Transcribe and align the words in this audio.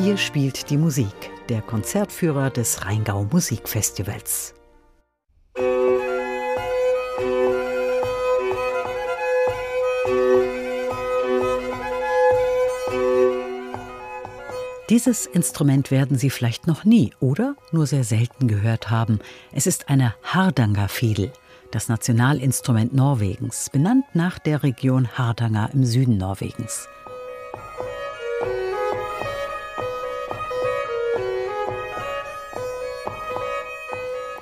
Hier 0.00 0.16
spielt 0.16 0.70
die 0.70 0.76
Musik, 0.76 1.32
der 1.48 1.60
Konzertführer 1.60 2.50
des 2.50 2.84
Rheingau 2.84 3.24
Musikfestivals. 3.32 4.54
Dieses 14.88 15.26
Instrument 15.26 15.90
werden 15.90 16.16
Sie 16.16 16.30
vielleicht 16.30 16.68
noch 16.68 16.84
nie 16.84 17.12
oder 17.18 17.56
nur 17.72 17.88
sehr 17.88 18.04
selten 18.04 18.46
gehört 18.46 18.90
haben. 18.90 19.18
Es 19.50 19.66
ist 19.66 19.88
eine 19.88 20.14
Hardangerfiedel, 20.22 21.32
das 21.72 21.88
Nationalinstrument 21.88 22.94
Norwegens, 22.94 23.68
benannt 23.72 24.04
nach 24.14 24.38
der 24.38 24.62
Region 24.62 25.08
Hardanger 25.18 25.70
im 25.72 25.84
Süden 25.84 26.18
Norwegens. 26.18 26.88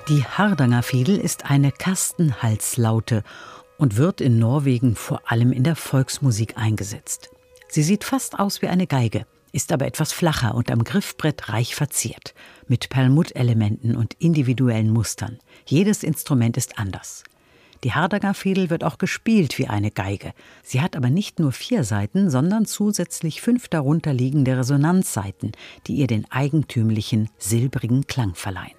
Die 0.09 0.23
Hardangerfiedel 0.23 1.17
ist 1.17 1.49
eine 1.49 1.71
Kastenhalslaute 1.71 3.23
und 3.77 3.97
wird 3.97 4.21
in 4.21 4.39
Norwegen 4.39 4.95
vor 4.95 5.21
allem 5.25 5.51
in 5.51 5.63
der 5.63 5.75
Volksmusik 5.75 6.57
eingesetzt. 6.57 7.29
Sie 7.67 7.83
sieht 7.83 8.03
fast 8.03 8.39
aus 8.39 8.61
wie 8.61 8.67
eine 8.67 8.87
Geige 8.87 9.25
ist 9.57 9.71
aber 9.71 9.87
etwas 9.87 10.13
flacher 10.13 10.53
und 10.53 10.69
am 10.71 10.83
Griffbrett 10.83 11.49
reich 11.49 11.73
verziert, 11.73 12.35
mit 12.67 12.89
Perlmuttelementen 12.89 13.95
und 13.95 14.13
individuellen 14.19 14.91
Mustern. 14.91 15.39
Jedes 15.65 16.03
Instrument 16.03 16.57
ist 16.57 16.77
anders. 16.77 17.23
Die 17.83 17.93
Hardanger 17.93 18.35
Fiedel 18.35 18.69
wird 18.69 18.83
auch 18.83 18.99
gespielt 18.99 19.57
wie 19.57 19.67
eine 19.67 19.89
Geige. 19.89 20.33
Sie 20.63 20.81
hat 20.81 20.95
aber 20.95 21.09
nicht 21.09 21.39
nur 21.39 21.51
vier 21.51 21.83
Saiten, 21.83 22.29
sondern 22.29 22.65
zusätzlich 22.65 23.41
fünf 23.41 23.67
darunter 23.67 24.13
liegende 24.13 24.57
Resonanzsaiten, 24.57 25.51
die 25.87 25.95
ihr 25.95 26.07
den 26.07 26.31
eigentümlichen, 26.31 27.29
silbrigen 27.39 28.05
Klang 28.05 28.35
verleihen. 28.35 28.76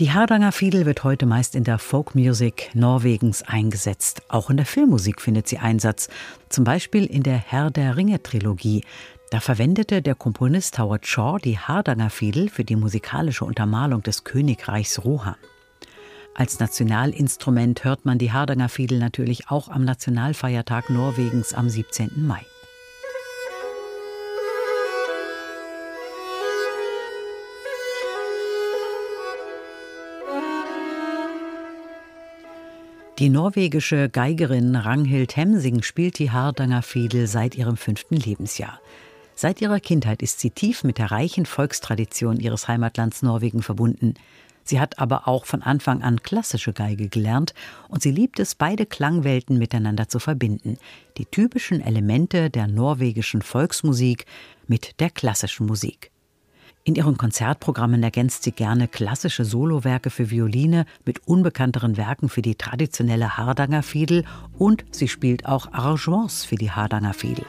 Die 0.00 0.12
Hardanger 0.12 0.50
Fiedel 0.50 0.86
wird 0.86 1.04
heute 1.04 1.26
meist 1.26 1.54
in 1.54 1.64
der 1.64 1.78
Folkmusik 1.78 2.70
Norwegens 2.72 3.42
eingesetzt. 3.42 4.22
Auch 4.28 4.48
in 4.48 4.56
der 4.56 4.64
Filmmusik 4.64 5.20
findet 5.20 5.46
sie 5.46 5.58
Einsatz, 5.58 6.08
zum 6.48 6.64
Beispiel 6.64 7.04
in 7.04 7.22
der 7.22 7.36
Herr 7.36 7.70
der 7.70 7.98
Ringe 7.98 8.22
Trilogie. 8.22 8.82
Da 9.30 9.40
verwendete 9.40 10.00
der 10.00 10.14
Komponist 10.14 10.78
Howard 10.78 11.06
Shaw 11.06 11.36
die 11.36 11.58
Hardanger 11.58 12.08
Fiedel 12.08 12.48
für 12.48 12.64
die 12.64 12.76
musikalische 12.76 13.44
Untermalung 13.44 14.02
des 14.02 14.24
Königreichs 14.24 15.04
Rohan. 15.04 15.36
Als 16.34 16.58
Nationalinstrument 16.58 17.84
hört 17.84 18.06
man 18.06 18.16
die 18.16 18.32
Hardanger 18.32 18.70
Fiedel 18.70 19.00
natürlich 19.00 19.50
auch 19.50 19.68
am 19.68 19.84
Nationalfeiertag 19.84 20.88
Norwegens 20.88 21.52
am 21.52 21.68
17. 21.68 22.26
Mai. 22.26 22.46
Die 33.20 33.28
norwegische 33.28 34.08
Geigerin 34.08 34.74
Ranghild 34.74 35.36
Hemsing 35.36 35.82
spielt 35.82 36.18
die 36.18 36.30
Hardanger 36.30 36.80
Fiedel 36.80 37.26
seit 37.26 37.54
ihrem 37.54 37.76
fünften 37.76 38.16
Lebensjahr. 38.16 38.80
Seit 39.34 39.60
ihrer 39.60 39.78
Kindheit 39.78 40.22
ist 40.22 40.40
sie 40.40 40.48
tief 40.48 40.84
mit 40.84 40.96
der 40.96 41.10
reichen 41.10 41.44
Volkstradition 41.44 42.40
ihres 42.40 42.66
Heimatlands 42.66 43.20
Norwegen 43.20 43.60
verbunden. 43.60 44.14
Sie 44.64 44.80
hat 44.80 44.98
aber 44.98 45.28
auch 45.28 45.44
von 45.44 45.60
Anfang 45.60 46.02
an 46.02 46.22
klassische 46.22 46.72
Geige 46.72 47.10
gelernt 47.10 47.52
und 47.88 48.00
sie 48.00 48.10
liebt 48.10 48.40
es, 48.40 48.54
beide 48.54 48.86
Klangwelten 48.86 49.58
miteinander 49.58 50.08
zu 50.08 50.18
verbinden. 50.18 50.78
Die 51.18 51.26
typischen 51.26 51.82
Elemente 51.82 52.48
der 52.48 52.68
norwegischen 52.68 53.42
Volksmusik 53.42 54.24
mit 54.66 54.98
der 54.98 55.10
klassischen 55.10 55.66
Musik. 55.66 56.09
In 56.90 56.96
ihren 56.96 57.16
Konzertprogrammen 57.16 58.02
ergänzt 58.02 58.42
sie 58.42 58.50
gerne 58.50 58.88
klassische 58.88 59.44
Solowerke 59.44 60.10
für 60.10 60.28
Violine 60.28 60.86
mit 61.04 61.24
unbekannteren 61.24 61.96
Werken 61.96 62.28
für 62.28 62.42
die 62.42 62.56
traditionelle 62.56 63.36
Hardanger 63.36 63.84
Fiedel 63.84 64.24
und 64.58 64.84
sie 64.90 65.06
spielt 65.06 65.46
auch 65.46 65.72
Arrangements 65.72 66.44
für 66.44 66.56
die 66.56 66.72
Hardanger 66.72 67.14
Fiedel. 67.14 67.46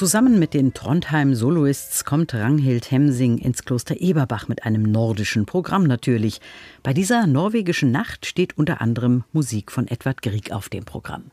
Zusammen 0.00 0.38
mit 0.38 0.54
den 0.54 0.72
Trondheim 0.72 1.34
Soloists 1.34 2.06
kommt 2.06 2.32
Ranghild 2.32 2.90
Hemsing 2.90 3.36
ins 3.36 3.66
Kloster 3.66 4.00
Eberbach 4.00 4.48
mit 4.48 4.64
einem 4.64 4.80
nordischen 4.90 5.44
Programm 5.44 5.82
natürlich. 5.82 6.40
Bei 6.82 6.94
dieser 6.94 7.26
norwegischen 7.26 7.90
Nacht 7.90 8.24
steht 8.24 8.56
unter 8.56 8.80
anderem 8.80 9.24
Musik 9.34 9.70
von 9.70 9.86
Edward 9.88 10.22
Grieg 10.22 10.52
auf 10.52 10.70
dem 10.70 10.86
Programm. 10.86 11.24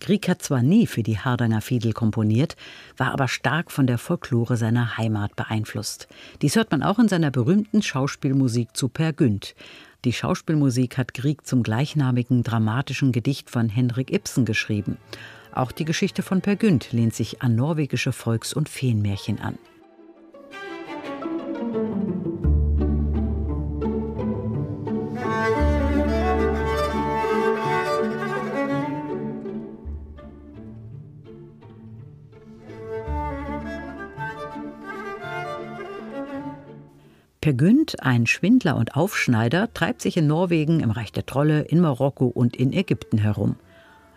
Grieg 0.00 0.30
hat 0.30 0.40
zwar 0.40 0.62
nie 0.62 0.86
für 0.86 1.02
die 1.02 1.18
Hardanger 1.18 1.60
Fiedel 1.60 1.92
komponiert, 1.92 2.56
war 2.96 3.12
aber 3.12 3.28
stark 3.28 3.70
von 3.70 3.86
der 3.86 3.98
Folklore 3.98 4.56
seiner 4.56 4.96
Heimat 4.96 5.36
beeinflusst. 5.36 6.08
Dies 6.40 6.56
hört 6.56 6.70
man 6.70 6.82
auch 6.82 6.98
in 6.98 7.08
seiner 7.08 7.30
berühmten 7.30 7.82
Schauspielmusik 7.82 8.74
zu 8.74 8.88
Per 8.88 9.12
Günd. 9.12 9.54
Die 10.06 10.14
Schauspielmusik 10.14 10.96
hat 10.96 11.12
Grieg 11.12 11.46
zum 11.46 11.62
gleichnamigen 11.62 12.42
dramatischen 12.44 13.12
Gedicht 13.12 13.50
von 13.50 13.68
Henrik 13.68 14.10
Ibsen 14.10 14.46
geschrieben. 14.46 14.96
Auch 15.56 15.72
die 15.72 15.86
Geschichte 15.86 16.22
von 16.22 16.42
Per 16.42 16.54
Günd 16.54 16.92
lehnt 16.92 17.14
sich 17.14 17.40
an 17.40 17.56
norwegische 17.56 18.12
Volks- 18.12 18.52
und 18.52 18.68
Feenmärchen 18.68 19.40
an. 19.40 19.58
Per 37.40 37.54
Günd, 37.54 38.02
ein 38.02 38.26
Schwindler 38.26 38.76
und 38.76 38.94
Aufschneider, 38.94 39.72
treibt 39.72 40.02
sich 40.02 40.18
in 40.18 40.26
Norwegen, 40.26 40.80
im 40.80 40.90
Reich 40.90 41.12
der 41.12 41.24
Trolle, 41.24 41.62
in 41.62 41.80
Marokko 41.80 42.26
und 42.26 42.56
in 42.56 42.74
Ägypten 42.74 43.16
herum. 43.16 43.56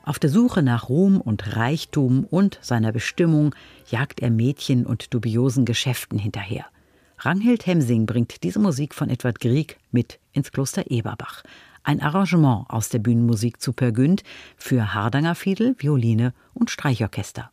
Auf 0.04 0.20
der 0.20 0.30
Suche 0.30 0.64
nach 0.64 0.90
Ruhm 0.90 1.22
und 1.22 1.56
Reichtum 1.56 2.26
und 2.26 2.58
seiner 2.62 2.92
Bestimmung 2.92 3.54
jagt 3.90 4.22
er 4.22 4.32
Mädchen 4.32 4.86
und 4.86 5.14
dubiosen 5.14 5.66
Geschäften 5.66 6.18
hinterher. 6.18 6.66
Ranghild 7.20 7.68
Hemsing 7.68 8.06
bringt 8.06 8.44
diese 8.44 8.60
Musik 8.60 8.96
von 8.96 9.10
Edward 9.10 9.40
Grieg 9.40 9.78
mit 9.92 10.20
ins 10.32 10.52
Kloster 10.52 10.90
Eberbach. 10.90 11.44
Ein 11.84 12.02
Arrangement 12.02 12.66
aus 12.70 12.90
der 12.90 13.00
Bühnenmusik 13.00 13.62
zu 13.62 13.74
Per 13.74 13.92
Günd 13.92 14.24
für 14.58 14.94
Hardanger 14.94 15.36
Fiedel, 15.36 15.76
Violine 15.78 16.34
und 16.54 16.70
Streichorchester. 16.70 17.52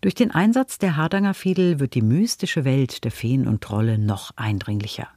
Durch 0.00 0.14
den 0.14 0.30
Einsatz 0.30 0.78
der 0.78 0.96
Hardanger 0.96 1.34
Fiedel 1.34 1.80
wird 1.80 1.94
die 1.94 2.02
mystische 2.02 2.64
Welt 2.64 3.04
der 3.04 3.10
Feen 3.10 3.46
und 3.46 3.62
Trolle 3.62 3.98
noch 3.98 4.30
eindringlicher. 4.36 5.08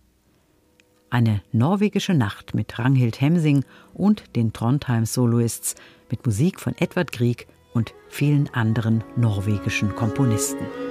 Eine 1.09 1.41
norwegische 1.51 2.13
Nacht 2.13 2.55
mit 2.55 2.79
Ranghild 2.79 3.21
Hemsing 3.21 3.63
und 3.93 4.35
den 4.35 4.53
Trondheim 4.53 5.05
Soloists 5.05 5.75
mit 6.11 6.25
Musik 6.25 6.59
von 6.59 6.75
Edward 6.77 7.11
Grieg 7.11 7.47
und 7.73 7.93
vielen 8.09 8.53
anderen 8.53 9.03
norwegischen 9.15 9.95
Komponisten. 9.95 10.90